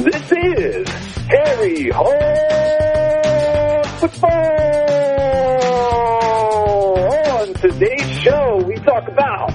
[0.00, 0.88] This is
[1.28, 4.30] Harry Hog Football.
[7.38, 9.50] On today's show, we talk about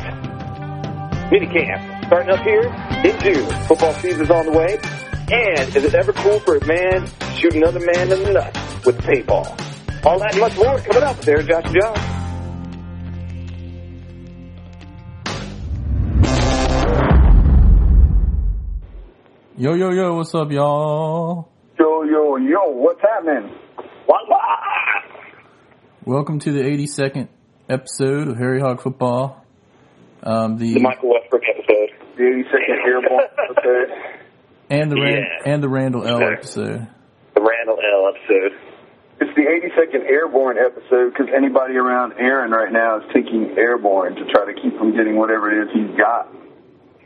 [1.31, 2.65] minicamp starting up here
[3.03, 3.49] in June.
[3.65, 4.77] Football season's on the way.
[5.31, 8.85] And is it ever cool for a man to shoot another man in the nuts
[8.85, 10.05] with a paintball?
[10.05, 12.14] All that and much more coming up there, Josh and John.
[19.57, 21.49] Yo, yo, yo, what's up, y'all?
[21.79, 23.53] Yo, yo, yo, what's happening?
[24.05, 24.37] Voila!
[26.03, 27.29] Welcome to the 82nd
[27.69, 29.45] episode of Harry Hog Football.
[30.23, 31.89] Um, the, The Michael Westbrook episode.
[32.17, 33.89] The 82nd Airborne episode.
[34.69, 35.13] and the Ran-
[35.45, 35.53] Yeah.
[35.53, 36.33] and the Randle El Sure.
[36.33, 36.87] episode.
[37.35, 38.59] The Randle El episode.
[39.21, 44.25] It's the 82nd Airborne episode because anybody around Aaron right now is taking Airborne to
[44.25, 46.27] try to keep from getting whatever it is he's got.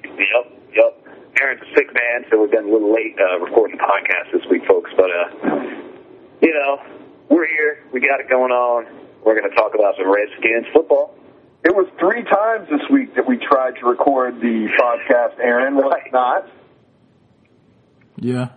[0.03, 0.58] Yep, yep.
[1.41, 4.43] Aaron's a sick man, so we've been a little late uh, recording the podcast this
[4.51, 4.91] week, folks.
[4.95, 5.55] But, uh,
[6.41, 6.81] you know,
[7.29, 7.83] we're here.
[7.93, 8.85] We got it going on.
[9.23, 11.15] We're going to talk about some Redskins football.
[11.63, 15.93] It was three times this week that we tried to record the podcast, Aaron, was
[16.05, 16.49] it not?
[18.17, 18.49] Yeah.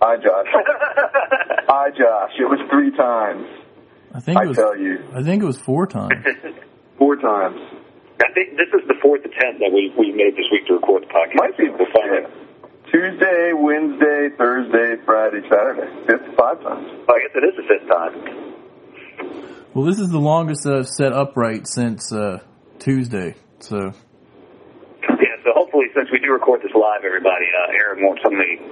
[0.00, 0.46] Hi, Josh.
[1.68, 2.32] Hi, Josh.
[2.38, 3.46] It was three times.
[4.12, 5.04] I think I it was, tell you.
[5.14, 6.12] I think it was four times.
[6.98, 7.58] Four times.
[8.22, 11.02] I think this is the fourth attempt that we, we made this week to record
[11.02, 11.34] the podcast.
[11.34, 12.30] Might be We'll find out.
[12.92, 15.90] Tuesday, Wednesday, Thursday, Friday, Saturday.
[16.06, 16.86] Fifth, five times.
[17.06, 18.14] Well, I guess it is the fifth time.
[19.74, 22.38] Well, this is the longest that I've set upright since uh,
[22.78, 23.34] Tuesday.
[23.58, 23.90] So,
[25.02, 28.62] Yeah, so hopefully, since we do record this live, everybody, uh, Aaron won't suddenly,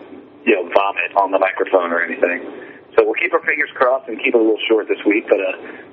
[0.46, 2.46] you know, vomit on the microphone or anything.
[2.94, 5.26] So we'll keep our fingers crossed and keep it a little short this week.
[5.26, 5.91] But uh, first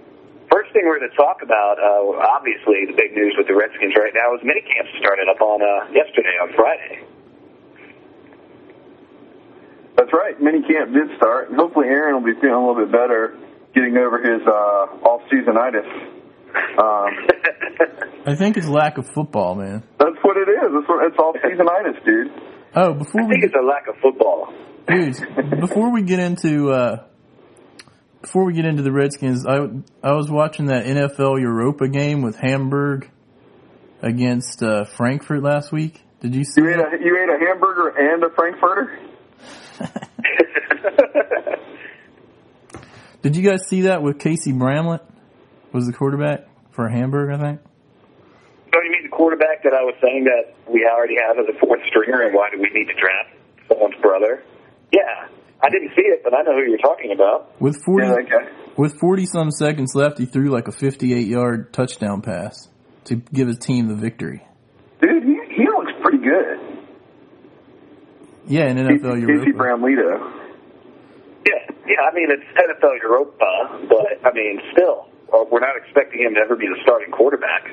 [0.80, 4.16] thing we're going to talk about, uh, obviously, the big news with the Redskins right
[4.16, 7.04] now is minicamp started up on uh, yesterday on Friday.
[10.00, 10.40] That's right.
[10.40, 11.50] Mini camp did start.
[11.52, 13.36] and Hopefully, Aaron will be feeling a little bit better
[13.76, 15.84] getting over his uh, off-seasonitis.
[16.80, 17.12] Um,
[18.26, 19.84] I think it's lack of football, man.
[20.00, 20.72] that's what it is.
[20.72, 22.32] That's what, it's off-seasonitis, dude.
[22.74, 24.54] Oh, before I think we, it's a lack of football.
[24.88, 25.22] dudes,
[25.60, 27.04] before we get into uh,
[28.22, 29.68] before we get into the Redskins, I
[30.04, 33.10] I was watching that NFL Europa game with Hamburg
[34.02, 36.02] against uh, Frankfurt last week.
[36.22, 36.94] Did you see You ate that?
[36.94, 39.00] a you ate a hamburger and a frankfurter.
[43.22, 45.02] Did you guys see that with Casey Bramlet?
[45.74, 47.60] Was the quarterback for Hamburg, I think.
[48.74, 51.60] So you mean the quarterback that I was saying that we already have as a
[51.60, 53.30] fourth stringer, and why do we need to draft
[53.68, 54.42] someone's brother?
[54.92, 55.28] Yeah,
[55.62, 57.60] I didn't see it, but I know who you're talking about.
[57.62, 58.74] With forty Yeah, that guy.
[58.78, 62.70] with forty some seconds left, he threw like a fifty eight yard touchdown pass
[63.06, 64.46] to give his team the victory.
[65.02, 66.60] Dude, he, he looks pretty good.
[68.48, 69.52] Yeah, in NFL Casey Europa.
[69.52, 70.32] Bramlito.
[71.46, 72.02] Yeah, yeah.
[72.10, 76.40] I mean, it's NFL Europa, but I mean, still, uh, we're not expecting him to
[76.42, 77.66] ever be the starting quarterback.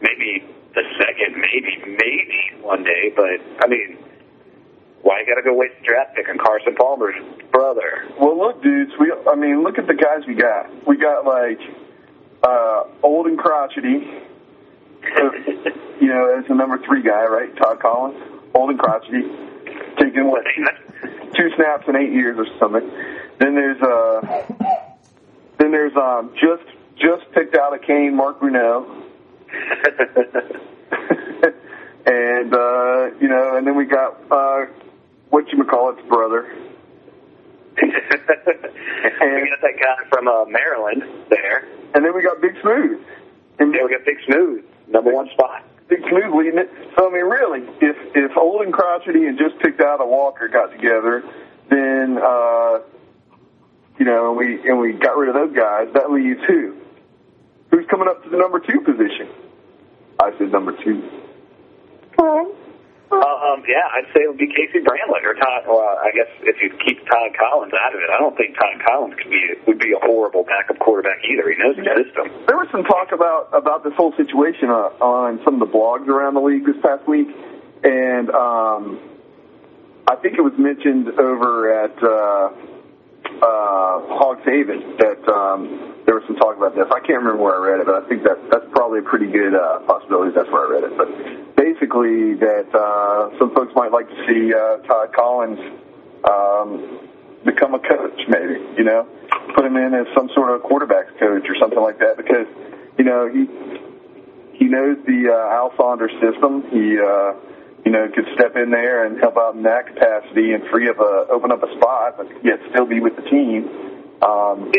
[0.00, 3.12] Maybe the second, maybe, maybe one day.
[3.14, 3.98] But I mean,
[5.04, 7.14] why you got to go waste a draft pick on Carson Palmer's
[7.52, 8.08] brother?
[8.18, 8.90] Well, look, dudes.
[8.98, 10.88] We, I mean, look at the guys we got.
[10.88, 11.60] We got like
[12.42, 14.08] uh, old and crotchety.
[16.00, 17.54] you know, as the number three guy, right?
[17.56, 18.16] Todd Collins,
[18.54, 19.20] old and crotchety,
[20.00, 20.44] taking what
[21.36, 22.90] two, snaps in eight years or something.
[23.38, 24.22] Then there's uh,
[25.58, 26.64] then there's um, just
[26.96, 28.86] just picked out a Kane, Mark Brunell,
[32.06, 34.64] and uh, you know, and then we got uh,
[35.34, 36.46] what you call it's brother.
[37.82, 41.66] we got that guy from uh, Maryland there.
[41.92, 43.02] And then we got Big Smooth.
[43.58, 45.64] And Yeah, we got Big Smooth, number one spot.
[45.88, 46.70] Big Smooth leading it.
[46.96, 50.46] So I mean, really, if if Old and Crotchety and just picked out a Walker
[50.46, 51.24] got together,
[51.68, 52.78] then uh,
[53.98, 56.76] you know, and we and we got rid of those guys, that leaves who?
[57.70, 59.28] Who's coming up to the number two position?
[60.20, 61.02] I said number two.
[63.22, 65.62] Um, yeah, I'd say it would be Casey Bramlet or Todd.
[65.66, 68.80] Well, I guess if you keep Todd Collins out of it, I don't think Todd
[68.86, 71.48] Collins could be would be a horrible backup quarterback either.
[71.50, 72.02] He knows the Yeah.
[72.02, 72.30] system.
[72.46, 76.08] There was some talk about about this whole situation uh, on some of the blogs
[76.08, 77.28] around the league this past week,
[77.84, 78.98] and um,
[80.08, 82.50] I think it was mentioned over at uh,
[83.42, 86.86] uh, Hogs Haven that um, there was some talk about this.
[86.90, 89.26] I can't remember where I read it, but I think that that's probably a pretty
[89.26, 90.32] good uh, possibility.
[90.34, 90.94] That's where I read it.
[90.96, 91.08] But
[91.56, 95.60] basically, that uh, some folks might like to see uh, Todd Collins
[96.28, 96.68] um,
[97.44, 98.60] become a coach, maybe.
[98.76, 99.08] You know,
[99.54, 102.46] put him in as some sort of quarterbacks coach or something like that, because
[102.98, 103.48] you know he
[104.58, 106.62] he knows the uh, Al Saunders system.
[106.70, 107.34] He uh,
[107.84, 110.98] you know, could step in there and help out in that capacity and free up
[110.98, 113.68] a open up a spot, but yet still be with the team.
[114.22, 114.72] Um,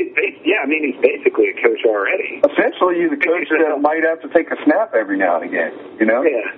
[0.44, 2.42] yeah, I mean he's basically a coach already.
[2.42, 5.98] Essentially, he's a coach that might have to take a snap every now and again.
[6.00, 6.24] You know?
[6.24, 6.52] Yeah.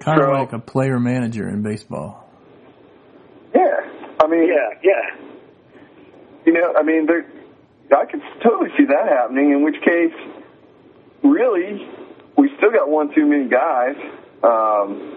[0.00, 2.28] Kind of like a player manager in baseball.
[3.54, 3.80] Yeah.
[4.20, 5.16] I mean, Yeah, yeah.
[6.44, 7.24] you know, I mean, there,
[7.96, 9.52] I could totally see that happening.
[9.52, 10.12] In which case,
[11.22, 11.88] really,
[12.36, 13.96] we still got one too many guys.
[14.44, 15.16] Um,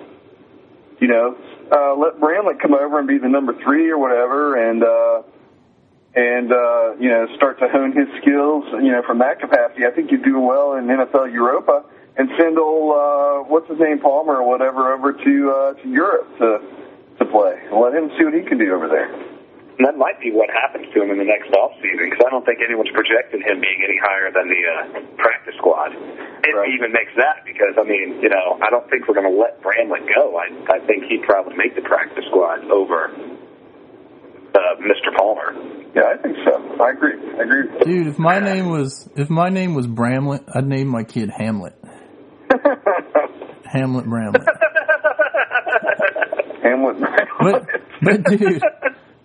[0.99, 1.37] you know,
[1.71, 5.21] uh, let Bramlet come over and be the number three or whatever, and uh,
[6.15, 8.65] and uh, you know, start to hone his skills.
[8.71, 11.83] You know, from that capacity, I think he'd do well in NFL Europa.
[12.19, 16.37] And send old uh, what's his name Palmer or whatever over to uh, to Europe
[16.39, 16.61] to
[17.19, 17.61] to play.
[17.71, 19.36] Let him see what he can do over there.
[19.77, 22.29] And that might be what happens to him in the next off season because I
[22.33, 24.73] don't think anyone's projected him being any higher than the uh,
[25.21, 25.93] practice squad.
[25.93, 26.69] If Right.
[26.69, 29.37] he even makes that, because I mean, you know, I don't think we're going to
[29.37, 30.33] let Bramlet go.
[30.39, 35.13] I I think he'd probably make the practice squad over uh, Mr.
[35.15, 35.53] Palmer.
[35.93, 36.53] Yeah, I think so.
[36.81, 37.13] I agree.
[37.37, 37.67] I agree.
[37.85, 41.75] Dude, if my name was if my name was Bramlet, I'd name my kid Hamlet.
[43.65, 44.47] Hamlet Bramlet.
[46.63, 46.97] Hamlet.
[47.39, 47.67] But
[48.01, 48.63] but dude,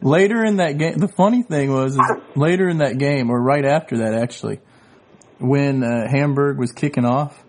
[0.03, 3.65] later in that game, the funny thing was is later in that game, or right
[3.65, 4.61] after that actually,
[5.39, 7.43] when uh, Hamburg was kicking off,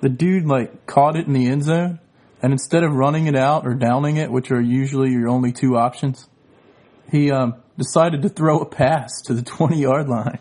[0.00, 2.00] the dude like caught it in the end zone,
[2.42, 5.76] and instead of running it out or downing it, which are usually your only two
[5.76, 6.28] options,
[7.10, 10.38] he um, decided to throw a pass to the twenty yard line.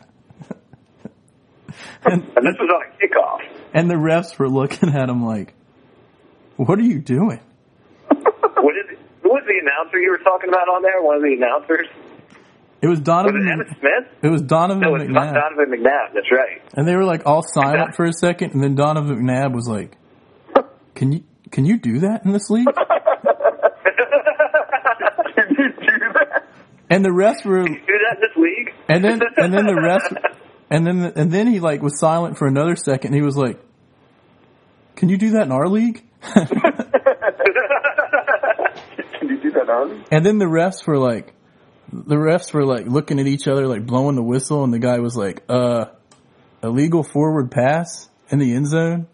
[2.05, 3.39] and, And this was on a kickoff.
[3.73, 5.53] and the refs were looking at him like,
[6.55, 7.41] "What are you doing?"
[9.29, 9.53] What is it?
[9.53, 11.01] Who was the announcer you were talking about on there?
[11.01, 11.87] One of the announcers?
[12.81, 13.41] It was Was Donovan.
[13.47, 14.07] it Emmitt Smith?
[14.23, 15.33] It was Donovan No, it's McNabb.
[15.33, 16.13] Donovan McNabb.
[16.13, 16.61] That's right.
[16.73, 19.97] And they were like all silent for a second, and then Donovan McNabb was like,
[20.95, 22.67] "Can you can you do that in this league?"
[25.35, 26.43] Can you do that?
[26.89, 28.73] And the rest were, Do that in this league?
[28.87, 30.07] and then and then the rest,
[30.71, 33.07] and then and then he like was silent for another second.
[33.13, 33.59] And he was like,
[34.95, 36.03] "Can you do that in our league?"
[39.69, 40.05] Can you do that, Army?
[40.11, 41.33] And then the refs were like,
[41.91, 44.99] the refs were like looking at each other, like blowing the whistle, and the guy
[44.99, 45.85] was like, "Uh,
[46.63, 49.07] illegal forward pass in the end zone.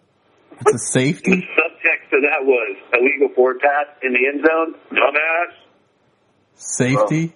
[0.52, 4.75] It's a The safety." subtext to that was illegal forward pass in the end zone.
[4.92, 5.54] Dumbass.
[6.56, 7.34] Safety.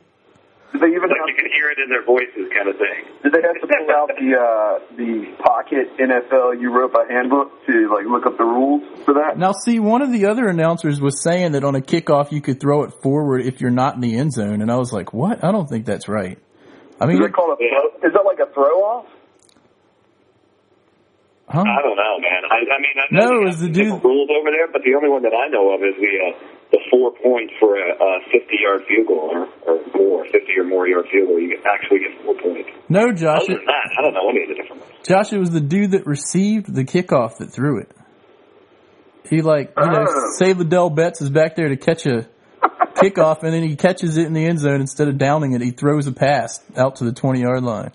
[0.71, 3.05] Did they even Like have, you can hear it in their voices, kind of thing.
[3.23, 8.05] did they have to pull out the uh, the pocket NFL Europa handbook to like
[8.05, 9.37] look up the rules for that?
[9.37, 12.59] Now, see, one of the other announcers was saying that on a kickoff you could
[12.59, 15.43] throw it forward if you're not in the end zone, and I was like, "What?
[15.43, 16.37] I don't think that's right."
[17.01, 18.07] I Is mean, called a throw?
[18.07, 19.05] Is that like a throw off?
[21.47, 21.61] huh?
[21.65, 22.41] I don't know, man.
[22.45, 24.67] I, I mean, I No, know it they was have the dude- rules over there,
[24.71, 26.37] but the only one that I know of is the uh,
[26.71, 30.63] the four points for a, a 50 yard field goal or, or more, 50 or
[30.65, 31.39] more yard field goal.
[31.39, 32.69] You actually get four points.
[32.89, 33.41] no, Josh.
[33.43, 34.93] Other It, than that, I don't know any of the different ones.
[35.07, 37.91] Josh, it was the dude that received the kickoff that threw it.
[39.29, 40.31] He like, you know, Oh.
[40.37, 42.27] say Ladell Betts is back there to catch a
[42.95, 45.61] kickoff, and then he catches it in the end zone instead of downing it.
[45.61, 47.91] He throws a pass out to the twenty yard line.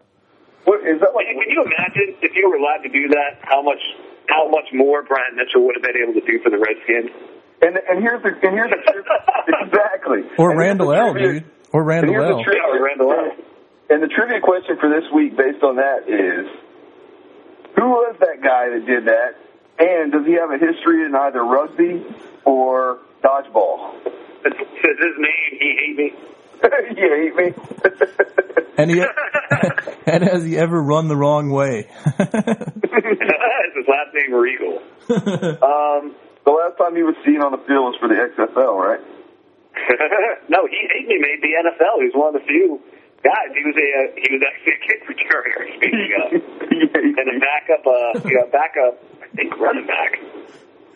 [0.65, 1.27] What is that like?
[1.27, 3.39] Can can you imagine if you were allowed to do that?
[3.43, 3.81] How much
[4.29, 7.11] how much more Brian Mitchell would have been able to do for the Redskins?
[7.63, 8.77] And and here's the and here's the
[9.67, 10.23] exactly.
[10.39, 11.45] Or And here's the Randle El, dude.
[11.73, 12.45] Or Randle El.
[12.45, 13.31] trivia, Yeah, or Randle El.
[13.91, 16.47] And the trivia question for this week, based on that, is
[17.77, 19.37] who was that guy that did that?
[19.79, 22.05] And does he have a history in either rugby
[22.45, 23.95] or dodgeball?
[24.45, 25.59] It says his name.
[25.59, 26.13] He hate me.
[27.03, 27.55] you hate me.
[28.77, 29.01] And he
[30.07, 31.89] and has he ever run the wrong way?
[32.19, 34.79] It's his last name Regal.
[35.09, 36.24] um, the last
[36.85, 39.01] time he was seen on the field was for the XFL, right?
[40.53, 42.05] no, he hate me made the NFL.
[42.05, 42.79] He was one of the few
[43.25, 43.51] guys.
[43.57, 45.57] He was a uh, he was actually a kick returner.
[45.81, 46.27] Speaking of,
[46.71, 49.01] He and a backup, uh, you know, backup.
[49.19, 50.21] I think running back.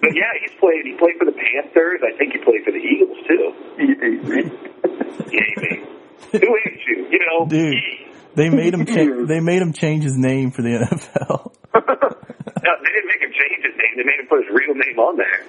[0.01, 0.87] But yeah, he's played.
[0.87, 2.01] He played for the Panthers.
[2.07, 3.45] I think he played for the Eagles too.
[3.81, 4.43] He hates me.
[5.27, 6.39] He.
[6.39, 7.09] Who hates you?
[7.11, 7.75] You know, Dude.
[7.75, 8.05] he.
[8.37, 12.28] They made him cha- they made him change his name for the NFL.
[12.69, 13.97] No, they didn't make him change his name.
[13.97, 15.41] They made him put his real name on there.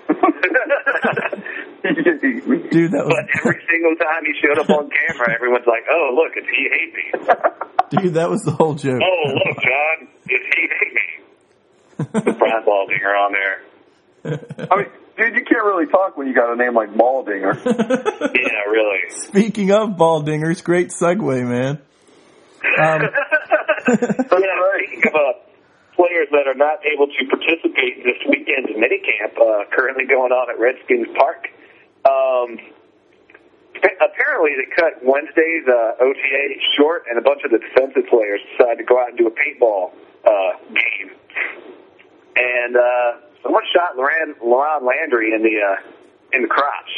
[1.83, 2.63] he hates me.
[2.71, 6.15] Dude, that was but every single time he showed up on camera, everyone's like, "Oh,
[6.15, 7.03] look, it's he hate me."
[7.91, 9.01] dude, that was the whole joke.
[9.03, 11.07] Oh, look, John, it's he hate me.
[12.23, 13.59] The Brian Baldinger on there.
[14.71, 14.85] I mean,
[15.17, 17.59] dude, you can't really talk when you got a name like Baldinger.
[18.39, 19.09] Yeah, really.
[19.09, 21.79] Speaking of ball dingers, great segue, man.
[22.79, 23.01] Um,
[23.87, 25.48] yeah, speaking of uh,
[25.99, 30.55] players that are not able to participate this weekend's minicamp, uh, currently going on at
[30.55, 31.51] Redskins Park.
[32.07, 32.55] Um,
[33.99, 36.43] apparently, they cut Wednesday's uh, OTA
[36.79, 39.35] short, and a bunch of the defensive players decided to go out and do a
[39.35, 39.91] paintball
[40.23, 41.11] uh, game.
[42.39, 45.91] And uh, someone shot Loran, Laron Landry in the uh,
[46.31, 46.93] in the crotch,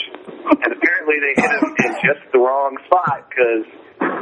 [0.62, 3.66] and apparently they hit him in just the wrong spot because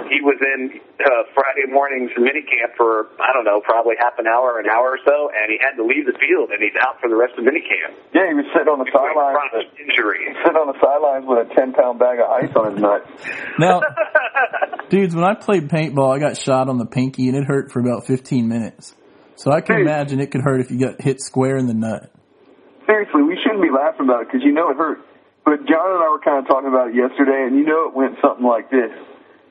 [0.09, 4.59] he was in uh, Friday morning's minicamp for I don't know, probably half an hour,
[4.59, 7.07] an hour or so, and he had to leave the field, and he's out for
[7.09, 7.95] the rest of minicamp.
[8.13, 9.71] Yeah, he was sitting on the sidelines.
[9.79, 10.33] Injury.
[10.43, 13.07] Sitting on the sidelines with a ten pound bag of ice on his nuts.
[13.57, 13.81] Now,
[14.89, 17.79] dudes, when I played paintball, I got shot on the pinky and it hurt for
[17.79, 18.95] about 15 minutes.
[19.35, 19.87] So I can Dude.
[19.87, 22.11] imagine it could hurt if you got hit square in the nut.
[22.85, 24.99] Seriously, we shouldn't be laughing about it because you know it hurt.
[25.45, 27.95] But John and I were kind of talking about it yesterday, and you know it
[27.95, 28.91] went something like this.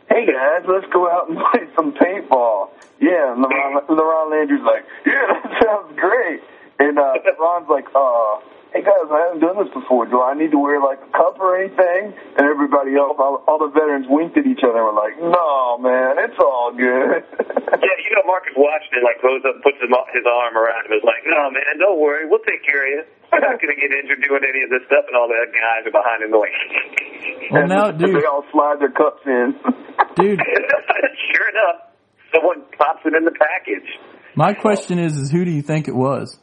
[0.08, 2.70] Hey guys, let's go out and play some paintball.
[3.00, 6.40] Yeah, and LeBron, LeBron Landry's like, yeah, that sounds great.
[6.78, 8.40] And uh, Ron's like, uh,
[8.72, 10.06] hey guys, I haven't done this before.
[10.06, 12.12] Do I need to wear like a cup or anything?
[12.36, 15.78] And everybody else, all, all the veterans winked at each other and were like, no,
[15.78, 17.24] man, it's all good.
[17.68, 20.98] Yeah, you know Marcus Washington like goes up, and puts his, his arm around him,
[20.98, 23.02] is like, "No, man, don't worry, we'll take care of you.
[23.30, 25.86] You're not going to get injured doing any of this stuff." And all the guys
[25.86, 26.50] are behind him going,
[27.52, 29.54] Well, and now, dude, they all slide their cups in.
[30.16, 31.92] dude, "Sure enough,
[32.34, 33.86] someone pops it in the package."
[34.34, 36.40] my question is, is who do you think it was?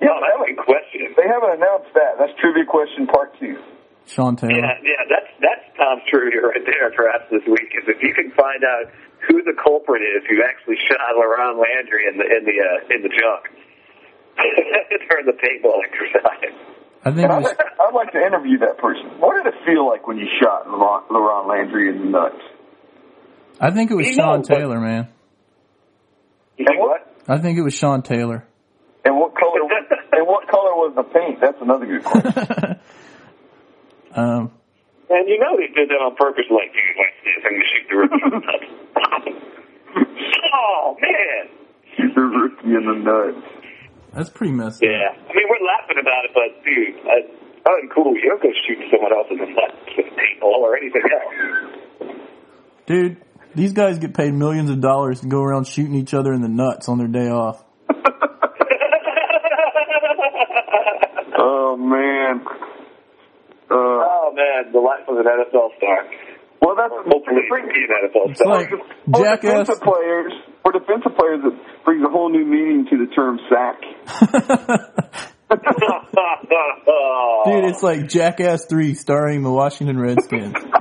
[0.00, 1.14] Yeah, Oh, that's a good question.
[1.16, 2.18] they haven't announced that.
[2.18, 3.58] That's trivia question part two.
[4.06, 4.56] Sean Taylor.
[4.56, 6.88] Yeah, yeah, that's that's Tom's trivia right there.
[6.96, 8.88] Perhaps this week is if you can find out
[9.28, 13.00] who the culprit is who actually shot Laron Landry in the in the uh, in
[13.04, 13.52] the junk
[15.08, 16.56] during the paintball exercise.
[17.04, 19.20] I think And I'd was, like, I'd like to interview that person.
[19.20, 22.40] What did it feel like when you shot LeBron LeBron Landry in the nuts?
[23.60, 25.08] I think it was You Sean know, but- Taylor, man.
[26.56, 27.06] You think what?
[27.28, 28.44] I think it was Sean Taylor.
[29.04, 29.60] And what color?
[30.12, 31.40] and what color was the paint?
[31.40, 32.32] That's another good question.
[34.14, 34.50] um,
[35.08, 37.86] And you know they did that on purpose, like, dude, watch this, I'm gonna shoot
[37.88, 38.68] the rookie in the nuts.
[40.54, 41.42] oh man.
[41.96, 43.46] Shoot the rookie in the nuts.
[44.12, 44.88] that's pretty messed up.
[44.90, 45.14] Yeah.
[45.14, 48.14] I mean we're laughing about it, but dude, uh, uncool.
[48.14, 51.34] You don't go shoot someone else in the nuts with a paintball or anything else.
[52.86, 53.16] Dude,
[53.54, 56.48] these guys get paid millions of dollars to go around shooting each other in the
[56.48, 57.62] nuts on their day off.
[62.36, 62.46] man.
[63.70, 66.04] Uh, oh man, the life of an NFL star.
[66.62, 68.54] well, that's Hopefully brings, be an NFL It's star.
[68.54, 68.78] like for
[69.24, 69.40] jackass.
[69.68, 70.32] defensive players.
[70.62, 73.80] For defensive players, it brings a whole new meaning to the term sack.
[77.46, 80.54] Dude, it's like Jackass 3 starring the Washington Redskins.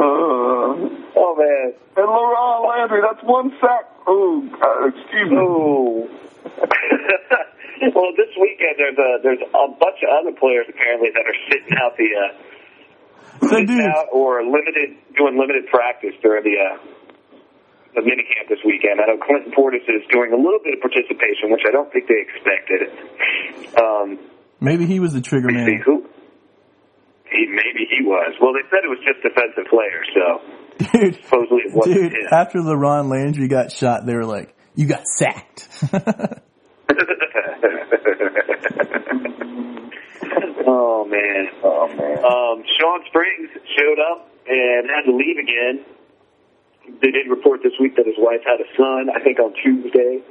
[0.00, 1.72] Uh, oh man.
[1.96, 3.84] and LeBron Landry, that's one sack.
[4.08, 5.36] Oh, uh, excuse me.
[5.36, 6.08] Oh.
[7.92, 11.76] well, this weekend there's a there's a bunch of other players apparently that are sitting
[11.76, 12.32] out the uh,
[13.44, 16.80] So, sitting dude, out or limited doing limited practice during the uh,
[17.94, 18.96] the minicamp this weekend.
[19.00, 22.08] I know Clinton Portis is doing a little bit of participation, which I don't think
[22.08, 22.80] they expected.
[23.76, 24.18] Um,
[24.60, 25.82] maybe he was the trigger man.
[25.84, 26.08] who.
[27.28, 28.32] He, maybe he was.
[28.40, 30.40] Well, they said it was just defensive players, so
[30.78, 32.28] Dude, supposedly it wasn't dude, him.
[32.30, 35.68] after LeBron Landry got shot, they were like, you got sacked.
[40.66, 41.48] oh man.
[41.64, 42.18] Oh man.
[42.18, 45.84] Um, Shawn Springs showed up and had to leave again.
[47.02, 50.22] They did report this week that his wife had a son, I think on Tuesday,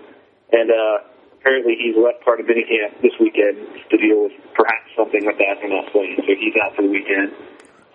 [0.51, 0.97] and uh,
[1.39, 3.61] apparently he's left part of minicamp this weekend
[3.91, 6.89] to deal with perhaps something with that from not playing, so he's out for the
[6.89, 7.31] weekend.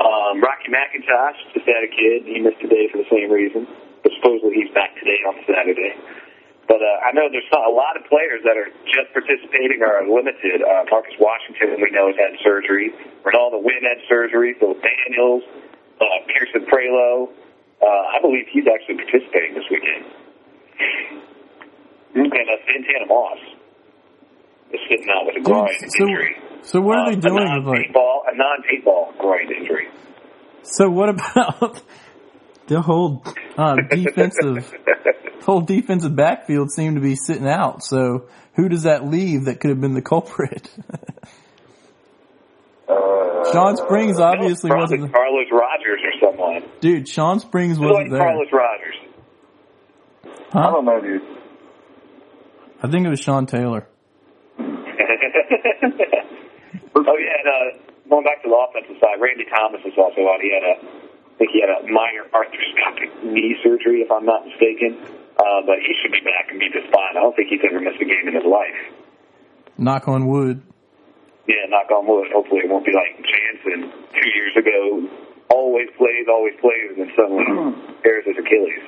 [0.02, 2.26] Um, Rocky McIntosh just had a kid.
[2.26, 3.70] He missed a day for the same reason,
[4.02, 5.94] but supposedly he's back today on Saturday.
[6.66, 10.62] But uh, I know there's a lot of players that are just participating are limited.
[10.62, 12.90] Uh, Marcus Washington, we know, has had surgery.
[13.22, 14.54] Renaldo Wynn had surgery.
[14.58, 15.42] Phil Daniels,
[16.00, 17.30] uh, Pierson Prioleau.
[17.82, 20.06] Uh, I believe he's actually participating this weekend.
[22.14, 23.38] And uh, Santana Moss
[24.72, 26.36] is sitting out with a groin so, injury.
[26.62, 29.88] so what are Uh, they doing a with like, non-paintball, a non-paintball groin injury.
[30.62, 31.82] so what about
[32.68, 33.22] the whole
[33.58, 34.72] uh, defensive,
[35.44, 37.82] whole defensive backfield seemed to be sitting out.
[37.84, 40.68] So who does that leave that could have been the culprit?
[42.88, 46.62] Uh, Shawn Springs obviously no, wasn't, Carlos Rogers or someone.
[46.80, 48.18] dude, Shawn Springs wasn't there.
[48.18, 48.94] Carlos Rogers.
[50.52, 51.22] I don't know, dude.
[52.82, 53.88] I think it was Sean Taylor.
[56.96, 57.66] oh yeah, and uh,
[58.08, 60.40] going back to the offensive side, Randy Thomas was also out.
[60.40, 64.46] He had a, I think he had a minor arthroscopic knee surgery, if I'm not
[64.46, 64.96] mistaken.
[65.38, 67.16] uh, but he should be back and be just fine.
[67.16, 68.78] I don't think he's ever missed a game in his life.
[69.78, 70.62] Knock on wood.
[71.48, 72.28] Yeah, knock on wood.
[72.32, 75.08] Hopefully it won't be like Jansen two years ago.
[75.50, 77.44] Always plays, always plays, and then suddenly
[78.02, 78.84] tears his Achilles.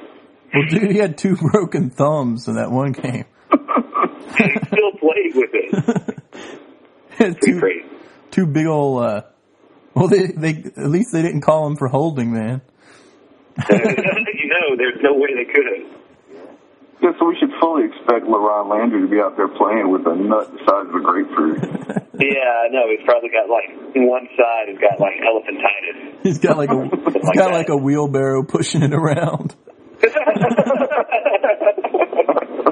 [0.54, 3.24] Well, dude, he had two broken thumbs in that one game.
[3.50, 6.13] he still played with it.
[7.18, 7.84] Had two, crazy.
[8.30, 9.02] two big old.
[9.04, 9.22] Uh,
[9.94, 12.60] well, they they at least they didn't call him for holding, man.
[13.70, 13.76] you
[14.48, 16.00] know, there's no way they could have.
[17.02, 20.14] Yeah, so we should fully expect LaRon Landry to be out there playing with a
[20.16, 21.60] nut the size of a grapefruit.
[22.16, 22.84] Yeah, I know.
[22.96, 26.22] He's probably got like one side has got like elephantitis.
[26.22, 27.52] He's got like a he's Like got that.
[27.52, 29.56] like a wheelbarrow pushing it around.
[30.00, 30.14] That's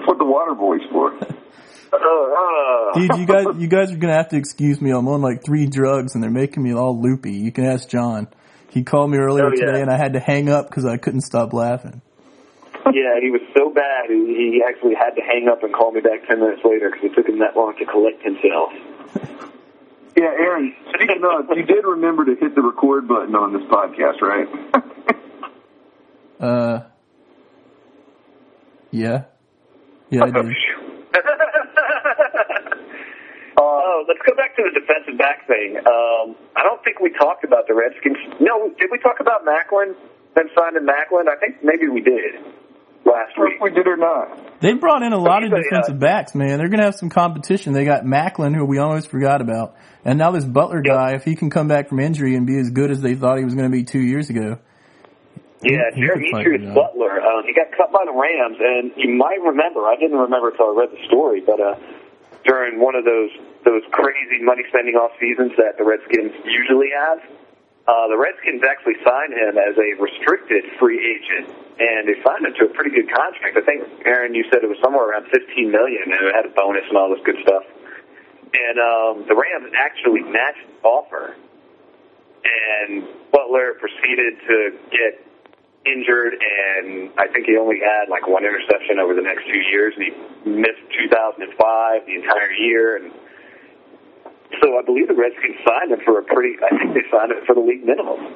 [0.07, 1.13] what the water boy's for.
[2.95, 4.91] Dude, you guys you guys are gonna have to excuse me.
[4.91, 7.33] I'm on like three drugs and they're making me all loopy.
[7.33, 8.29] You can ask John.
[8.71, 9.67] He called me earlier Oh, yeah.
[9.67, 12.01] today and I had to hang up because I couldn't stop laughing.
[12.87, 14.09] yeah, he was so bad.
[14.11, 17.11] He, he actually had to hang up and call me back ten minutes later because
[17.11, 18.73] it took him that long to collect himself.
[20.15, 24.21] Yeah, Aaron, speaking of, you did remember to hit the record button on this podcast,
[24.21, 24.47] right?
[26.39, 26.81] Uh,
[28.91, 29.23] yeah,
[30.11, 30.53] yeah, I did.
[33.59, 35.77] Oh, let's go back to the defensive back thing.
[35.77, 38.17] Um, I don't think we talked about the Redskins.
[38.41, 39.95] No, did we talk about Macklin?
[40.35, 41.27] Then signing Macklin?
[41.29, 42.41] I think maybe we did
[43.05, 43.61] last week.
[43.61, 44.61] we did or not.
[44.61, 46.59] They brought in a lot of Okay, defensive backs, man.
[46.59, 47.75] They're gonna have some competition.
[47.75, 49.75] They got Macklin, who we almost forgot about,
[50.05, 51.13] and now this Butler guy.
[51.15, 53.45] If he can come back from injury and be as good as they thought he
[53.45, 54.59] was going to be two years ago,
[55.63, 56.75] Yeah, could Jerametrius.
[56.75, 57.23] Butler.
[57.23, 59.87] Um, he got cut by the Rams, and you might remember.
[59.87, 61.79] I didn't remember until I read the story, but uh,
[62.45, 63.31] during one of those
[63.65, 67.23] those crazy money spending off seasons that the Redskins usually have,
[67.87, 71.47] uh, the Redskins actually signed him as a restricted free agent,
[71.79, 73.55] and they signed him to a pretty good contract.
[73.55, 76.55] I think Aaron, you said it was somewhere around fifteen million, and it had a
[76.59, 77.63] bonus and all this good stuff.
[78.53, 81.37] And um, the Rams actually matched the offer
[82.45, 85.25] and Butler proceeded to get
[85.85, 89.95] injured, and I think he only had like one interception over the next two years,
[89.97, 90.13] and he
[90.51, 93.13] missed 2005 the entire year, and
[94.61, 96.55] so I believe the Redskins signed him for a pretty.
[96.63, 98.35] I think they signed him for the league minimum.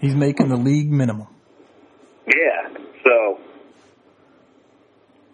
[0.00, 1.28] he's making the league minimum.
[2.26, 2.72] Yeah,
[3.04, 3.40] so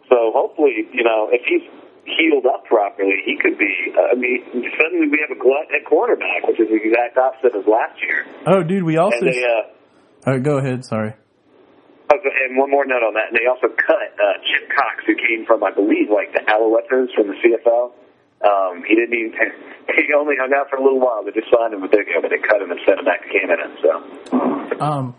[0.09, 1.68] so hopefully, you know, if he's
[2.16, 3.70] healed up properly, he could be.
[3.94, 4.42] Uh, I mean,
[4.81, 8.27] suddenly we have a glut at quarterback, which is the exact opposite of last year.
[8.46, 9.18] Oh, dude, we also.
[9.20, 10.85] And they, uh, All right, go ahead.
[10.85, 11.14] Sorry.
[12.11, 13.29] And one more note on that.
[13.31, 17.12] And they also cut uh, Chip Cox, who came from, I believe, like the Alouettes
[17.14, 17.92] from the CFL.
[18.40, 19.33] Um, he didn't even.
[19.88, 21.25] He only hung out for a little while.
[21.25, 23.29] They just signed him with Big but they cut him and sent him back to
[23.33, 23.75] Canada.
[23.81, 25.14] So, Um,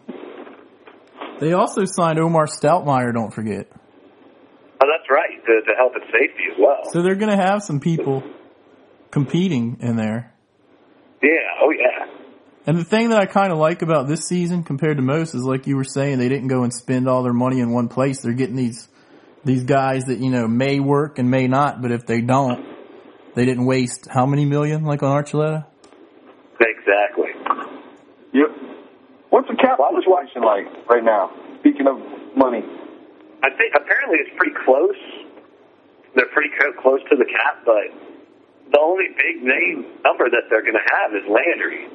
[1.42, 3.12] they also signed Omar Stoutmire.
[3.12, 3.68] Don't forget.
[3.72, 6.84] oh, that's right, to, to health and safety as well.
[6.92, 8.24] So they're gonna have some people
[9.12, 10.34] competing in there.
[11.24, 11.30] Yeah.
[11.62, 12.06] Oh, yeah.
[12.70, 15.42] And the thing that I kind of like about this season compared to most is
[15.42, 18.22] like you were saying, they didn't go and spend all their money in one place.
[18.22, 18.88] They're getting these
[19.44, 22.64] these guys that you know may work and may not, but if they don't,
[23.34, 25.66] they didn't waste how many million like on Archuleta.
[26.62, 27.34] Exactly.
[28.34, 28.50] Yep.
[29.32, 31.34] What's the cap situation like right now?
[31.62, 31.98] Speaking of
[32.38, 32.62] money.
[33.42, 35.02] I think apparently it's pretty close.
[36.14, 37.90] They're pretty co- close to the cap, but
[38.72, 41.90] the only big name number that they're going to have is Landry,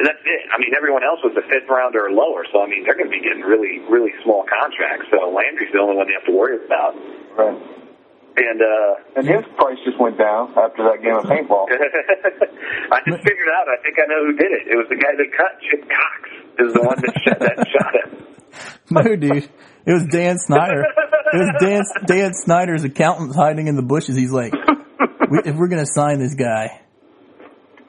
[0.00, 0.48] and that's it.
[0.48, 3.12] I mean, everyone else was a fifth rounder or lower, so I mean, they're going
[3.12, 5.12] to be getting really, really small contracts.
[5.12, 6.96] So Landry's the only one they have to worry about.
[7.36, 7.60] Right.
[8.40, 11.68] And uh, And his price just went down after that game of paintball.
[12.96, 13.68] I just figured out.
[13.68, 14.72] I think I know who did it.
[14.72, 16.22] It was the guy that cut Chip Cox.
[16.64, 18.08] Is the one that shot, that shot him.
[18.90, 19.50] No, dude,
[19.84, 20.84] it was Dan Snyder.
[21.32, 24.16] It was Dan Dan Snyder's accountant hiding in the bushes.
[24.16, 24.52] He's like,
[25.30, 26.80] we, if we're gonna sign this guy,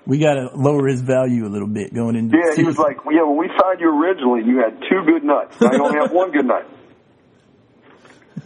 [0.06, 2.38] we gotta lower his value a little bit going into.
[2.38, 5.04] Yeah, the he was season." like, yeah, when we signed you originally, you had two
[5.06, 5.60] good nuts.
[5.62, 6.66] Now you only have one good nut.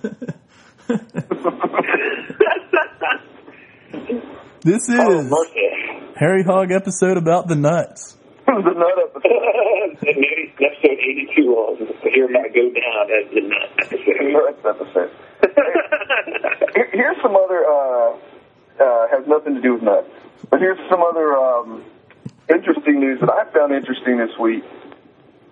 [4.63, 5.45] "This is Oh.
[6.15, 8.15] Harry Hog episode about the nuts."
[8.45, 9.97] the nut episode.
[10.03, 14.33] Maybe episode 82 will hereby go down as the nut episode.
[14.33, 15.11] Nut episode.
[16.93, 18.15] Here's some other, uh,
[18.83, 20.09] uh, has nothing to do with nuts.
[20.49, 21.83] But here's some other um,
[22.49, 24.63] interesting news that I found interesting this week.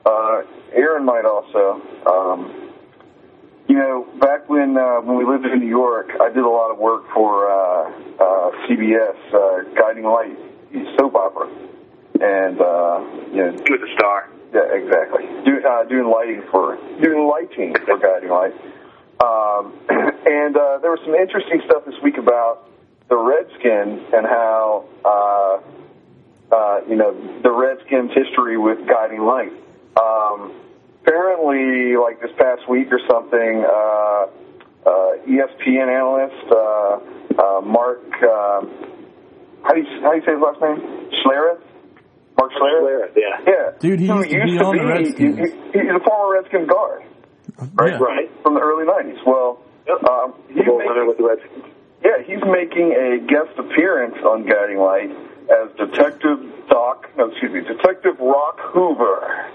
[0.06, 0.44] Uh,
[0.74, 1.82] Aaron might also.
[2.06, 2.72] Um,
[3.68, 6.70] you know, back when uh, when we lived in New York, I did a lot
[6.72, 10.38] of work for uh, uh, CBS, uh, Guiding Light
[10.98, 11.48] soap opera,
[12.20, 13.00] and uh,
[13.32, 14.30] you know, He was a star.
[14.54, 15.24] yeah, exactly.
[15.46, 18.54] Do, uh, doing lighting for doing lighting for Guiding Light,
[19.24, 22.68] Um, and uh, there was some interesting stuff this week about
[23.14, 29.52] the Redskins and how, uh, uh, you know, the Redskins' history with Guiding Light.
[30.02, 30.52] Um,
[31.06, 36.58] apparently, like this past week or something, uh, uh, ESPN analyst uh,
[37.38, 38.66] uh, Mark, uh,
[39.62, 40.82] how do you how do you say his last name?
[41.22, 41.62] Schlereth.
[42.36, 43.14] Mark Schlereth.
[43.16, 43.46] Yeah.
[43.46, 45.38] Yeah, Dude, he Who used to be on the Redskins.
[45.38, 47.04] he- he- he's a former Redskins guard,
[47.76, 47.92] right?
[47.92, 47.98] Yeah.
[48.00, 48.32] Right.
[48.42, 49.24] From the early '90s.
[49.24, 49.60] Well,
[50.10, 51.66] um, he's Full making- with the Redskins.
[52.04, 55.12] Yeah, he's making a guest appearance on Guiding Light
[55.50, 56.40] as Detective
[56.70, 59.50] Doc, no, excuse me, Detective Rock Hoover,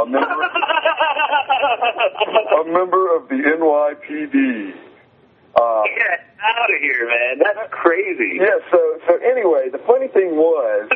[0.00, 0.42] a member,
[2.60, 4.74] a member of the NYPD.
[5.54, 7.38] Uh, Get out of here, man.
[7.38, 8.38] That's crazy.
[8.40, 10.84] yeah, so so anyway, the funny thing was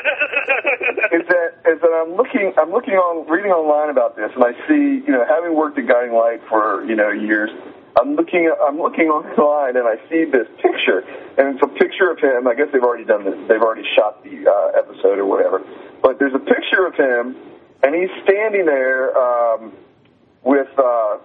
[1.13, 4.53] is that is that I'm looking I'm looking on reading online about this, and I
[4.67, 7.51] see you know having worked at Guiding Light for you know years,
[7.99, 11.01] I'm looking I'm looking online and I see this picture,
[11.39, 12.47] and it's a picture of him.
[12.47, 13.37] I guess they've already done this.
[13.49, 15.63] They've already shot the uh, episode or whatever,
[16.03, 17.37] but there's a picture of him,
[17.83, 19.73] and he's standing there um,
[20.43, 20.69] with.
[20.79, 21.19] Uh,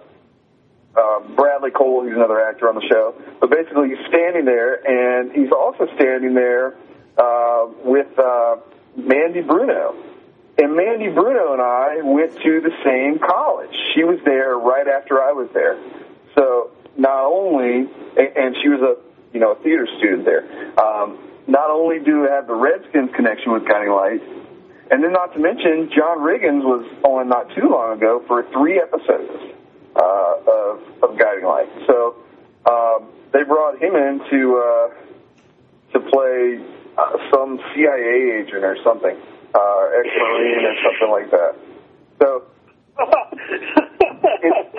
[0.94, 3.14] uh, Bradley Cole, he's another actor on the show.
[3.40, 6.74] But basically, he's standing there, and he's also standing there
[7.16, 8.56] uh, with uh,
[8.94, 9.96] Mandy Bruno.
[10.58, 13.70] And Mandy Bruno and I went to the same college.
[13.94, 15.78] She was there right after I was there.
[16.34, 18.96] So not only, and she was a
[19.32, 20.44] you know a theater student there.
[20.78, 24.22] Um, not only do have the Redskins connection with Guiding Light,
[24.90, 28.78] and then not to mention John Riggins was on not too long ago for three
[28.78, 29.56] episodes
[29.96, 31.68] uh, of, of Guiding Light.
[31.86, 32.16] So
[32.68, 34.88] um, they brought him in to uh,
[35.94, 36.60] to play
[36.96, 39.16] uh, some CIA agent or something,
[39.54, 41.56] uh, ex-marine or something like that.
[42.20, 42.44] So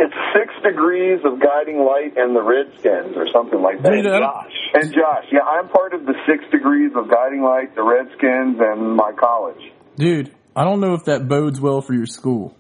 [0.04, 3.94] it's, six degrees of Guiding Light and the Redskins or something like that.
[3.94, 4.52] I- Josh.
[4.74, 8.96] And Josh, yeah, I'm part of the six degrees of Guiding Light, the Redskins, and
[8.96, 9.62] my college.
[9.96, 12.56] Dude, I don't know if that bodes well for your school.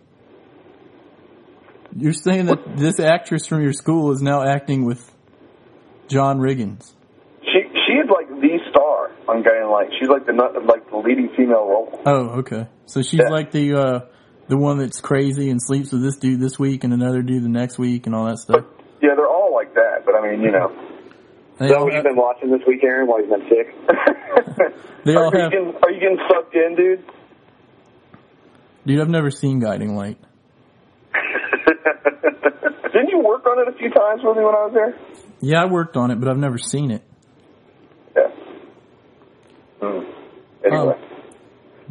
[1.95, 5.11] You're saying that this actress from your school is now acting with
[6.07, 6.91] John Riggins.
[7.43, 9.89] She she is like the star on Guiding Light.
[9.99, 12.01] She's like the nut- like the leading female role.
[12.05, 12.67] Oh, okay.
[12.87, 13.29] So she's Yeah.
[13.29, 13.99] like the uh
[14.47, 17.49] the one that's crazy and sleeps with this dude this week and another dude the
[17.49, 18.65] next week and all that stuff.
[19.01, 20.03] Yeah, they're all like that.
[20.05, 20.71] But I mean, you know.
[21.59, 23.75] They So have, you've been watching this week, Aaron, while you've been sick?
[25.05, 27.03] They are, all you have- getting, are you getting sucked in, dude?
[28.85, 30.17] dude, I've never seen Guiding Light.
[32.93, 34.95] Didn't you work on it a few times with me when I was there?
[35.41, 37.03] Yeah, I worked on it, but I've never seen it.
[38.15, 38.29] Yeah.
[39.81, 40.05] Hmm.
[40.65, 40.95] Anyway.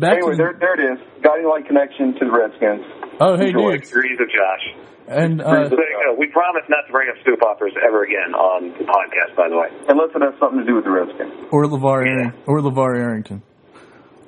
[0.02, 0.98] Back anyway, to there there it is.
[1.22, 2.82] Guiding Light connection to the Redskins.
[3.22, 3.78] oh hey Enjoy.
[3.78, 4.64] dude, Degrees of Josh.
[5.06, 8.34] and uh, So, you know, we promise not to bring up soap operas ever again
[8.34, 9.70] on the podcast, by the way.
[9.86, 11.32] Unless it has something to do with the Redskins.
[11.54, 13.42] or LaVar Arring- or LaVar Arrington.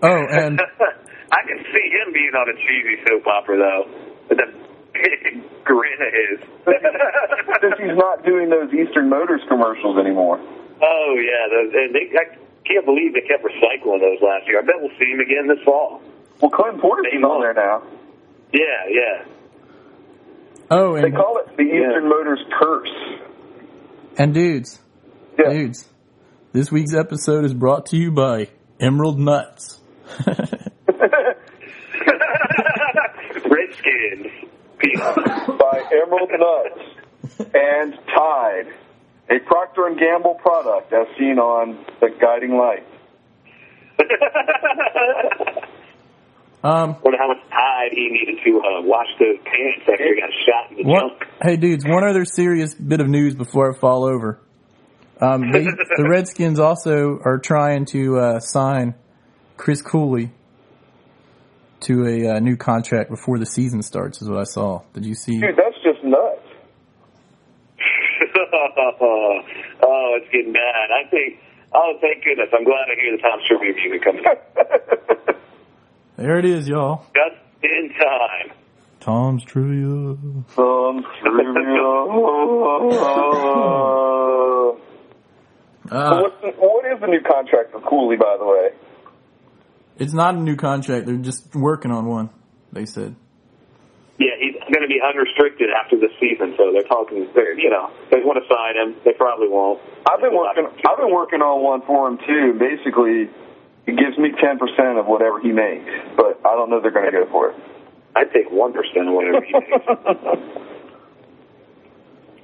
[0.02, 0.60] Oh, and
[1.32, 3.82] I can see him being on a cheesy soap opera, though,
[4.28, 4.52] with that
[4.94, 6.38] big grin of his.
[7.62, 10.38] Since he's not doing those Eastern Motors commercials anymore.
[10.38, 11.42] oh, yeah.
[11.50, 12.24] Those, and they, I
[12.66, 14.58] can't believe they kept recycling those last year.
[14.60, 16.00] I bet we'll see him again this fall.
[16.40, 17.42] Well, Clinton Portis They on won't.
[17.42, 17.82] there now.
[18.52, 19.24] Yeah, yeah.
[20.70, 22.90] oh, and They call it the Eastern Motors curse.
[24.18, 24.80] and dudes,
[25.38, 25.50] Yeah.
[25.52, 25.88] dudes,
[26.52, 28.48] this week's episode is brought to you by
[28.80, 29.80] Emerald Nuts.
[33.44, 34.26] Redskins.
[34.78, 35.00] Peace.
[35.00, 38.66] by Emerald Nuts and Tide,
[39.30, 42.84] a Procter and Gamble product as seen on the Guiding Light.
[46.64, 50.30] Um, Wonder how much tide he needed to uh, wash those pants after he got
[50.46, 51.24] shot in the One, junk.
[51.42, 54.40] hey, dudes, one other serious bit of news before I fall over.
[55.20, 55.64] Um, they,
[55.96, 58.94] the Redskins also are trying to uh, sign
[59.58, 60.32] Chris Cooley
[61.80, 64.22] to a uh, new contract before the season starts.
[64.22, 64.80] Is what I saw.
[64.94, 65.38] Did you see?
[65.40, 66.40] Dude, that's just nuts.
[69.82, 70.90] oh, it's getting bad.
[70.90, 71.38] I think.
[71.74, 72.48] Oh, thank goodness!
[72.52, 75.36] I'm glad I hear the Tom Sherman music coming up
[76.16, 77.06] There it is, y'all.
[77.14, 78.52] just in time.
[79.00, 80.16] Tom's trivia.
[80.54, 81.78] Some trivia.
[85.90, 88.70] Uh, What's the, what is the new contract for Cooley, by the way?
[89.98, 91.04] it's not a new contract.
[91.06, 92.30] They're just working on one.
[92.72, 93.14] They said.
[94.16, 97.26] Yeah, he's going to be unrestricted after the season, so they're talking.
[97.34, 98.94] They're, you know, they want to sign him.
[99.04, 99.82] They probably won't.
[100.06, 100.70] I've been working.
[100.86, 102.54] I've been working on one for him too.
[102.54, 103.26] Basically,
[103.90, 107.10] it gives me ten percent of whatever he makes, but I don't know they're going
[107.10, 107.56] to go for it.
[108.14, 110.62] I'd take one percent of whatever he makes.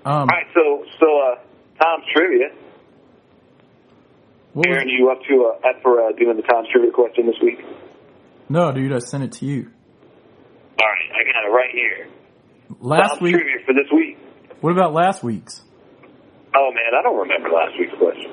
[0.03, 1.35] Um, All right, so so uh,
[1.79, 2.49] Tom's trivia.
[4.55, 7.27] what was- Aaron, you up to uh, up for uh, doing the Tom's trivia question
[7.27, 7.59] this week?
[8.49, 9.71] no, dude, I sent it to you
[10.81, 12.09] All right, I got it right here.
[12.81, 13.35] last week.
[13.35, 14.17] trivia for this week.
[14.61, 15.63] What about last week's?
[16.57, 18.33] Oh man, I don't remember last week's question.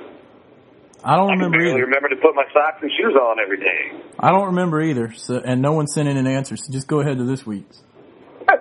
[1.04, 1.86] I don't I remember barely either.
[1.86, 3.92] remember to put my socks and shoes on every day.
[4.20, 5.14] I don't remember either.
[5.14, 6.58] So, and no one sent in an answer.
[6.58, 7.84] So just go ahead to this week's.
[8.50, 8.56] All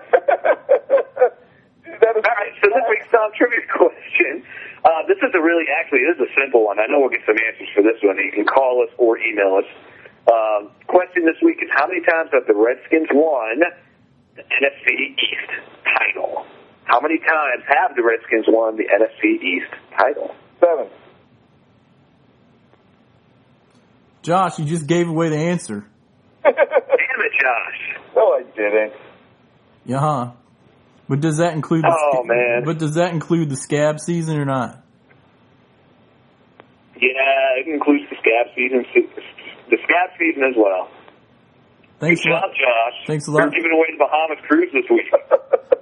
[2.37, 4.44] right, so this week's Tom trivia question.
[4.85, 6.79] Uh, this is a really, actually, this is a simple one.
[6.79, 8.16] I know we'll get some answers for this one.
[8.18, 9.68] You can call us or email us.
[10.32, 13.60] Um, question this week is how many times have the Redskins won
[14.34, 15.50] the NFC East
[15.84, 16.44] title?
[16.84, 20.34] How many times have the Redskins won the NFC East title?
[20.60, 20.88] seven.
[24.22, 25.86] Josh, you just gave away the answer.
[26.42, 28.00] Damn it, Josh.
[28.16, 28.92] No, I didn't.
[29.84, 30.32] Yeah, huh?
[31.08, 31.84] But does that include?
[31.84, 32.64] The Oh, man.
[32.64, 34.82] But does that include the scab season or not?
[37.00, 38.84] Yeah, it includes the scab season,
[39.70, 40.88] the scab season as well.
[41.98, 42.42] Thanks a Good lot.
[42.42, 43.07] job, Josh.
[43.07, 43.44] Thanks a lot.
[43.44, 45.11] We're giving away the Bahamas cruise this week.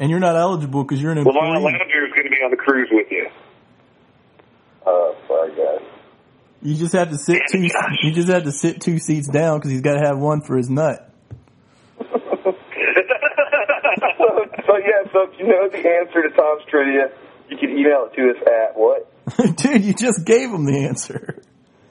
[0.00, 1.34] And you're not eligible because you're an employee.
[1.34, 1.72] Lamar employee.
[1.74, 3.28] Landry is going to be on the cruise with you.
[4.86, 5.86] Oh, sorry, guys.
[6.62, 7.68] You just have to sit two.
[8.02, 10.56] You just have to sit two seats down because he's got to have one for
[10.56, 11.12] his nut.
[11.98, 12.52] So, so
[14.78, 17.10] yeah, so if you know the answer to Tom's trivia,
[17.50, 19.06] you can email it to us at what?
[19.58, 21.29] Dude, you just gave him the answer.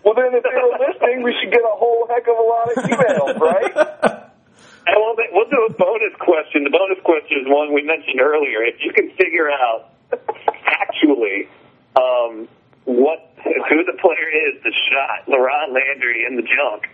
[0.04, 2.72] Well, then if they were listening, we should get a whole heck of a lot
[2.72, 3.74] of emails, right?
[4.88, 6.64] And we'll, we'll do a bonus question.
[6.64, 8.64] The bonus question is one we mentioned earlier.
[8.64, 9.92] If you can figure out
[10.66, 11.50] actually
[11.96, 12.48] um,
[12.86, 16.90] what who the player is that shot LaRon Landry in the junk,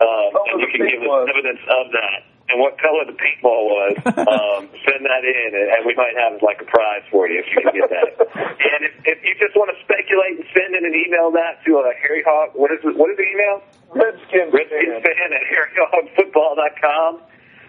[0.00, 3.64] um, Oh, and you can give us evidence of that and what color the paintball
[3.72, 7.40] was, um, send that in, and, and we might have like a prize for you
[7.40, 8.20] if you can get that.
[8.36, 11.80] and if, if you just want to speculate and send in an email that to
[11.80, 13.64] uh, Harry Hog, what is it, what is the email?
[13.94, 15.14] Redskins Redskins fan.
[15.16, 17.22] fan at harryhogfootball.com.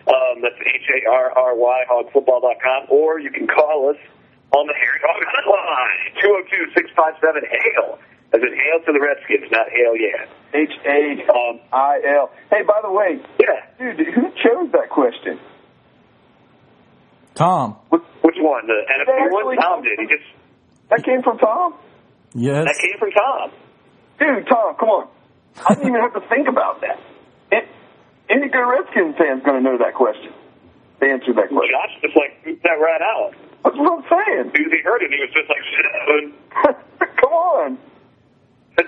[0.06, 2.86] Um, that's H-A-R-R-Y, hogfootball.com.
[2.90, 3.98] Or you can call us
[4.52, 8.00] on the Harry Hog hotline, 202-657-HAIL.
[8.34, 10.26] As in hail to the Redskins, not hail yeah.
[10.56, 11.28] H A
[11.76, 12.32] I L.
[12.50, 13.68] Hey, by the way, Yeah.
[13.78, 15.40] dude, who chose that question?
[17.36, 17.76] Tom.
[17.92, 18.66] Was, Which one?
[18.68, 19.58] The NFC one?
[19.58, 20.00] Tom did.
[20.00, 20.24] He just,
[20.90, 21.76] that came from Tom?
[22.34, 22.64] Yes.
[22.66, 23.52] that came from Tom.
[24.20, 25.08] Dude, Tom, come on.
[25.68, 27.00] I didn't even have to think about that.
[27.52, 27.68] It,
[28.30, 30.32] any good Redskins fan's going to know that question.
[31.00, 31.76] They answered that question.
[31.76, 33.36] Josh just like pooped that right out.
[33.64, 34.48] That's what I'm saying.
[34.48, 35.88] As soon as he heard it, he was just like, shit.
[37.20, 37.78] come on.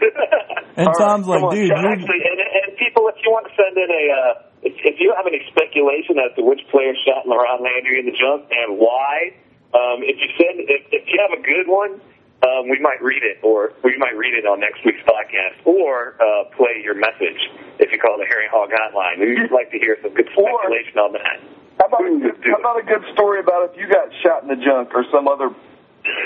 [0.78, 3.34] And All right, Tom's like, come on, dude, you're, actually, and, and people, if you
[3.34, 6.62] want to send in a, uh, if, if you have any speculation as to which
[6.70, 9.34] player shot in LaRon Landry in the jump and why,
[9.74, 11.98] um, if you send, if, if you have a good one,
[12.46, 16.14] um, we might read it, or we might read it on next week's podcast, or
[16.22, 17.42] uh, play your message
[17.82, 19.18] if you call the Harry Hog Hotline.
[19.18, 21.42] We'd like to hear some good Or- speculation on that.
[21.82, 24.50] How about, a good, how about a good story about if you got shot in
[24.50, 25.50] the junk or some other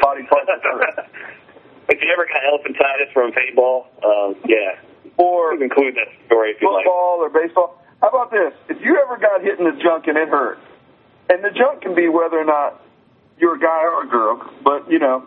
[0.03, 0.47] body part?
[1.89, 4.79] if you ever got elephantitis from paintball, um, yeah,
[5.17, 6.85] or include that story if you like.
[6.85, 7.81] football or baseball.
[8.01, 8.53] How about this?
[8.69, 10.59] If you ever got hit in the junk and it hurt,
[11.29, 12.81] and the junk can be whether or not
[13.39, 15.25] you're a guy or a girl, but you know,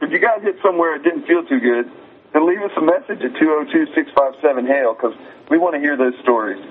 [0.00, 1.90] if you got hit somewhere it didn't feel too good,
[2.32, 5.14] then leave us a message at 202-657-HAIL because
[5.50, 6.62] we want to hear those stories.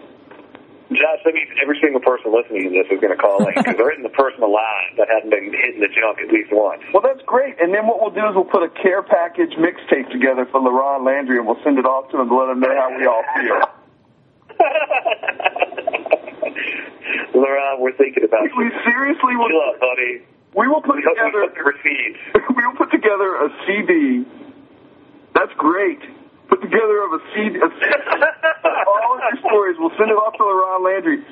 [0.95, 3.75] Josh, that means every single person listening to this is going to call in because
[3.77, 6.81] there isn't a person alive that hasn't been hit in the junk at least once.
[6.93, 7.59] Well, that's great.
[7.59, 11.05] And then what we'll do is we'll put a care package mixtape together for LaRon
[11.05, 13.23] Landry and we'll send it off to him to let him know how we all
[13.35, 13.61] feel.
[17.33, 18.71] Laurent, we're thinking about We you.
[18.85, 19.49] seriously will.
[19.49, 20.21] Chill out, buddy.
[20.55, 21.49] We will put We we together.
[21.65, 22.19] receipts.
[22.55, 24.25] we will put together a CD.
[25.33, 25.99] That's great.
[26.49, 27.59] Put together of a CD.
[27.59, 27.71] Of
[28.87, 29.75] all of your stories.
[29.79, 31.23] We'll send it off to LaRon Landry.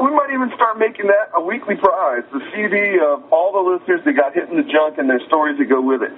[0.00, 2.24] We might even start making that a weekly prize.
[2.32, 5.58] The CD of all the listeners that got hit in the junk and their stories
[5.58, 6.12] that go with it.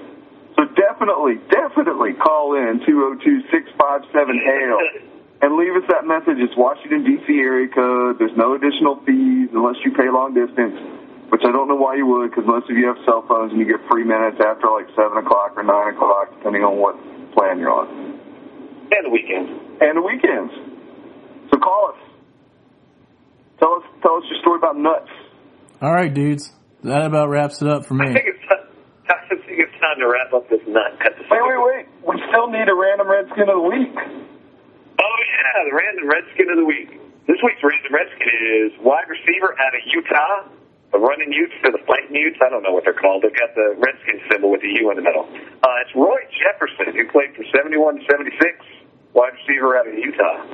[0.55, 4.79] So definitely, definitely call in 202-657-HAIL
[5.43, 6.39] and leave us that message.
[6.39, 7.27] It's Washington, D.C.
[7.35, 8.19] area code.
[8.21, 10.79] There's no additional fees unless you pay long distance,
[11.35, 13.59] which I don't know why you would because most of you have cell phones and
[13.59, 16.95] you get free minutes after like 7 o'clock or 9 o'clock, depending on what
[17.35, 18.12] plan you're on.
[18.93, 19.49] And the weekend.
[19.81, 20.53] And the weekends.
[21.51, 22.01] So call us.
[23.59, 25.11] Tell us, tell us your story about nuts.
[25.81, 26.53] all right, dudes.
[26.83, 28.15] That about wraps it up for I me.
[28.15, 28.67] think it's time,
[29.07, 30.99] I think it's time to wrap up this nut.
[30.99, 31.85] Cut this Wait, wait, wait.
[32.03, 33.95] We still need a random Redskin of the week.
[33.97, 36.91] Oh yeah, the random redskin of the week.
[37.31, 38.35] This week's random redskin
[38.67, 40.51] is wide receiver out of Utah,
[40.91, 42.39] the running Utes or the fighting Utes.
[42.43, 43.23] I don't know what they're called.
[43.23, 45.27] They've got the Redskins symbol with the U in the middle.
[45.63, 48.35] Uh, it's Roy Jefferson, who played for 71 to 76,
[49.15, 50.45] wide receiver out of Utah.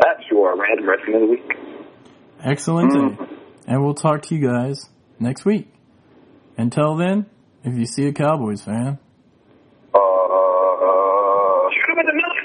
[0.00, 1.52] That's your random Redskin of the week.
[2.42, 2.92] Excellent.
[2.92, 3.38] Mm.
[3.66, 4.88] And we'll talk to you guys
[5.20, 5.68] next week.
[6.56, 7.26] Until then,
[7.64, 8.98] if you see a Cowboys fan,
[9.94, 9.98] uh,
[11.70, 12.38] shoot him in the nuts.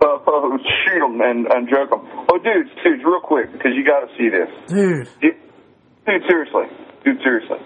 [0.00, 2.00] Uh, shoot him and, and joke him.
[2.30, 5.08] Oh, dudes, dudes, real quick, because you got to see this, dude.
[5.20, 6.66] Dude, seriously.
[7.04, 7.58] Dude, seriously.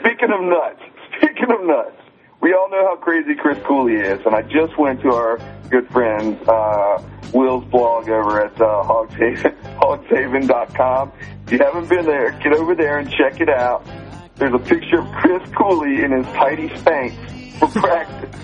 [0.00, 0.82] Speaking of nuts,
[1.18, 1.96] speaking of nuts,
[2.44, 5.38] we all know how crazy Chris Cooley is, and I just went to our
[5.70, 7.02] good friend uh,
[7.32, 11.12] Will's blog over at uh, Hogshaven, hogshaven.com.
[11.46, 13.88] If you haven't been there, get over there and check it out.
[14.36, 18.40] There's a picture of Chris Cooley in his tidy Spanx for practice.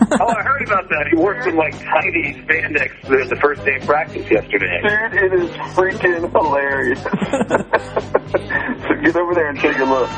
[0.18, 1.08] oh, I heard about that.
[1.10, 4.80] He wore some like tidy spandex the, the first day of practice yesterday.
[4.80, 7.02] Dude, it is freaking hilarious.
[8.82, 10.08] so get over there and take a look.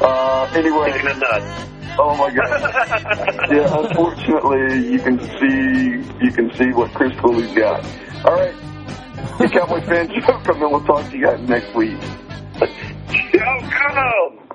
[0.00, 0.90] Uh, anyway.
[0.90, 1.68] Taking a nut.
[2.00, 3.50] Oh my god.
[3.50, 7.84] yeah, unfortunately, you can see you can see what Chris Cooley's got.
[8.24, 8.54] All right,
[9.38, 10.38] the Cowboy fan show.
[10.40, 10.70] Come in.
[10.70, 11.98] We'll talk to you guys next week.
[13.32, 14.47] Go, go!